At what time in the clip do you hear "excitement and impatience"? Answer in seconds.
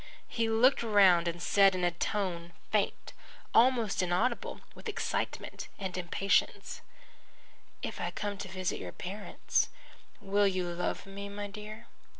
4.89-6.81